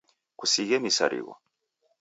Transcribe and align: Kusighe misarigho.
Kusighe 0.39 0.77
misarigho. 0.83 1.33